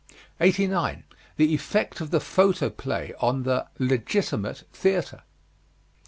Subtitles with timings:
[0.39, 1.03] 89.
[1.37, 5.21] THE EFFECT OF THE PHOTOPLAY ON THE "LEGITIMATE" THEATRE.